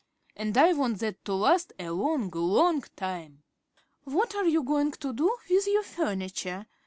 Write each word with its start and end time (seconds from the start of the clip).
And 0.35 0.57
I 0.57 0.73
want 0.73 0.97
that 1.01 1.23
to 1.25 1.35
last 1.35 1.73
a 1.77 1.91
long, 1.91 2.31
long 2.31 2.83
time." 2.95 3.43
"What 4.03 4.33
are 4.33 4.47
you 4.47 4.63
going 4.63 4.93
to 4.93 5.13
do 5.13 5.37
with 5.47 5.67
your 5.67 5.83
furniture?" 5.83 6.65